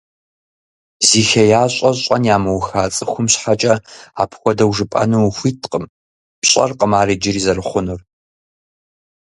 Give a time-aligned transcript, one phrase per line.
[1.07, 3.73] Зи хеящӀэ щӀэн ямыуха цӀыхум щхьэкӀэ
[4.21, 5.85] апхуэдэу жыпӀэну ухуиткъым,
[6.41, 8.01] пщӀэркъым ар иджыри зэрыхъунур.